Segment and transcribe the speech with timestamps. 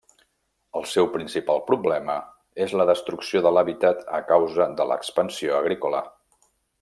[0.79, 2.15] El seu principal problema
[2.67, 6.03] és la destrucció de l'hàbitat a causa de l'expansió agrícola.